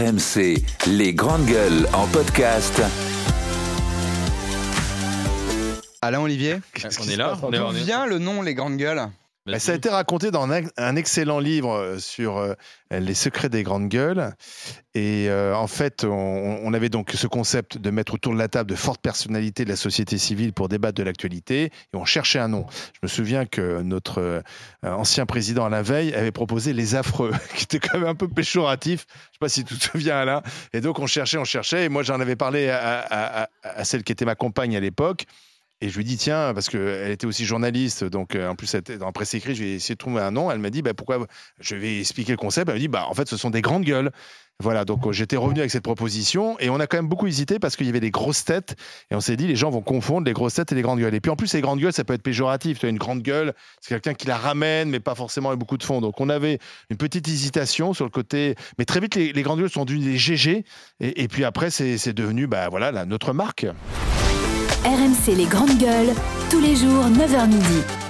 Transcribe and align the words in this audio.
RMC, 0.00 0.62
les 0.88 1.14
grandes 1.14 1.46
gueules 1.46 1.86
en 1.94 2.06
podcast. 2.08 2.82
Alain 6.02 6.20
Olivier 6.20 6.56
On 7.00 7.08
est 7.08 7.16
là, 7.16 7.34
on 7.42 7.50
est, 7.50 7.56
D'où 7.56 7.64
on 7.64 7.74
est- 7.74 7.82
vient 7.82 8.04
le 8.04 8.18
nom 8.18 8.42
Les 8.42 8.52
Grandes 8.52 8.76
Gueules 8.76 9.08
Bah, 9.46 9.58
ça 9.60 9.72
a 9.72 9.74
été 9.76 9.88
raconté 9.88 10.30
dans 10.32 10.50
un, 10.50 10.62
un 10.76 10.96
excellent 10.96 11.38
livre 11.38 11.70
euh, 11.72 11.98
sur 11.98 12.36
euh, 12.38 12.54
les 12.90 13.14
secrets 13.14 13.48
des 13.48 13.62
grandes 13.62 13.88
gueules. 13.88 14.32
Et 14.94 15.26
euh, 15.28 15.54
en 15.54 15.68
fait, 15.68 16.02
on, 16.04 16.10
on 16.64 16.72
avait 16.74 16.88
donc 16.88 17.12
ce 17.14 17.26
concept 17.28 17.78
de 17.78 17.90
mettre 17.90 18.14
autour 18.14 18.32
de 18.32 18.38
la 18.38 18.48
table 18.48 18.68
de 18.68 18.74
fortes 18.74 19.00
personnalités 19.00 19.64
de 19.64 19.68
la 19.68 19.76
société 19.76 20.18
civile 20.18 20.52
pour 20.52 20.68
débattre 20.68 20.94
de 20.96 21.04
l'actualité. 21.04 21.64
Et 21.64 21.70
on 21.96 22.04
cherchait 22.04 22.40
un 22.40 22.48
nom. 22.48 22.66
Je 22.94 22.98
me 23.04 23.08
souviens 23.08 23.46
que 23.46 23.82
notre 23.82 24.20
euh, 24.20 24.40
ancien 24.82 25.26
président 25.26 25.64
Alain 25.64 25.82
Veil 25.82 26.12
avait 26.14 26.32
proposé 26.32 26.72
les 26.72 26.96
affreux, 26.96 27.32
qui 27.54 27.64
était 27.64 27.78
quand 27.78 27.98
même 27.98 28.08
un 28.08 28.14
peu 28.16 28.26
péjoratif. 28.28 29.06
Je 29.08 29.14
ne 29.14 29.32
sais 29.32 29.38
pas 29.40 29.48
si 29.48 29.64
tu 29.64 29.76
te 29.78 29.84
souviens, 29.84 30.16
Alain. 30.18 30.42
Et 30.72 30.80
donc 30.80 30.98
on 30.98 31.06
cherchait, 31.06 31.38
on 31.38 31.44
cherchait. 31.44 31.84
Et 31.84 31.88
moi, 31.88 32.02
j'en 32.02 32.18
avais 32.18 32.36
parlé 32.36 32.68
à, 32.68 32.98
à- 33.00 33.42
à- 33.44 33.48
à 33.62 33.84
celle 33.84 34.02
qui 34.02 34.10
était 34.10 34.24
ma 34.24 34.34
compagne 34.34 34.76
à 34.76 34.80
l'époque. 34.80 35.26
Et 35.82 35.90
je 35.90 35.96
lui 35.96 36.04
dis, 36.04 36.16
tiens, 36.16 36.54
parce 36.54 36.70
qu'elle 36.70 37.10
était 37.10 37.26
aussi 37.26 37.44
journaliste, 37.44 38.02
donc 38.04 38.34
euh, 38.34 38.48
en 38.48 38.54
plus, 38.54 38.72
elle 38.72 38.80
était 38.80 38.96
dans 38.96 39.06
la 39.06 39.12
presse 39.12 39.34
écrite, 39.34 39.56
je 39.56 39.62
vais 39.62 39.72
essayer 39.72 39.94
de 39.94 39.98
trouver 39.98 40.22
un 40.22 40.30
nom. 40.30 40.50
Elle 40.50 40.58
m'a 40.58 40.70
dit, 40.70 40.80
bah, 40.80 40.94
pourquoi 40.94 41.26
Je 41.60 41.76
vais 41.76 42.00
expliquer 42.00 42.32
le 42.32 42.38
concept. 42.38 42.68
Elle 42.68 42.76
m'a 42.76 42.80
dit, 42.80 42.88
bah, 42.88 43.06
en 43.08 43.14
fait, 43.14 43.28
ce 43.28 43.36
sont 43.36 43.50
des 43.50 43.60
grandes 43.60 43.84
gueules. 43.84 44.10
Voilà, 44.58 44.86
donc 44.86 45.06
euh, 45.06 45.12
j'étais 45.12 45.36
revenu 45.36 45.60
avec 45.60 45.70
cette 45.70 45.82
proposition 45.82 46.58
et 46.60 46.70
on 46.70 46.80
a 46.80 46.86
quand 46.86 46.96
même 46.96 47.08
beaucoup 47.08 47.26
hésité 47.26 47.58
parce 47.58 47.76
qu'il 47.76 47.84
y 47.84 47.90
avait 47.90 48.00
des 48.00 48.10
grosses 48.10 48.42
têtes 48.42 48.74
et 49.10 49.14
on 49.14 49.20
s'est 49.20 49.36
dit, 49.36 49.46
les 49.46 49.54
gens 49.54 49.68
vont 49.68 49.82
confondre 49.82 50.26
les 50.26 50.32
grosses 50.32 50.54
têtes 50.54 50.72
et 50.72 50.74
les 50.74 50.80
grandes 50.80 50.98
gueules. 50.98 51.14
Et 51.14 51.20
puis 51.20 51.30
en 51.30 51.36
plus, 51.36 51.52
les 51.52 51.60
grandes 51.60 51.78
gueules, 51.78 51.92
ça 51.92 52.04
peut 52.04 52.14
être 52.14 52.22
péjoratif. 52.22 52.78
Tu 52.78 52.86
as 52.86 52.88
une 52.88 52.96
grande 52.96 53.20
gueule, 53.20 53.52
c'est 53.82 53.90
quelqu'un 53.90 54.14
qui 54.14 54.26
la 54.26 54.38
ramène, 54.38 54.88
mais 54.88 54.98
pas 54.98 55.14
forcément 55.14 55.50
avec 55.50 55.58
beaucoup 55.58 55.76
de 55.76 55.84
fond. 55.84 56.00
Donc 56.00 56.22
on 56.22 56.30
avait 56.30 56.58
une 56.88 56.96
petite 56.96 57.28
hésitation 57.28 57.92
sur 57.92 58.06
le 58.06 58.10
côté. 58.10 58.54
Mais 58.78 58.86
très 58.86 59.00
vite, 59.00 59.14
les, 59.14 59.42
grandes 59.42 59.60
gueules 59.60 59.68
sont 59.68 59.84
devenues 59.84 60.06
des 60.06 60.16
GG 60.16 60.64
et, 61.00 61.22
et 61.22 61.28
puis 61.28 61.44
après, 61.44 61.68
c'est 61.68 62.14
devenu, 62.14 62.46
bah, 62.46 62.70
voilà, 62.70 63.04
notre 63.04 63.34
marque. 63.34 63.66
RMC 64.86 65.34
les 65.34 65.46
grandes 65.46 65.78
gueules, 65.78 66.14
tous 66.48 66.60
les 66.60 66.76
jours 66.76 67.06
9h 67.06 67.48
midi. 67.48 68.05